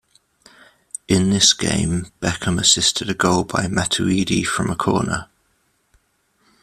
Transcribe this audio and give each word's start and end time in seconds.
In 1.07 1.29
this 1.29 1.53
game, 1.53 2.07
Beckham 2.21 2.59
assisted 2.59 3.07
a 3.11 3.13
goal 3.13 3.43
by 3.43 3.65
Matuidi 3.67 4.43
from 4.43 4.71
a 4.71 4.75
corner. 4.75 5.29